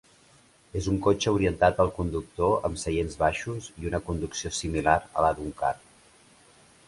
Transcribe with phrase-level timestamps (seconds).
[0.79, 5.33] És un cotxe orientat al conductor amb seients baixos i una conducció similar a la
[5.41, 5.85] d'un kart.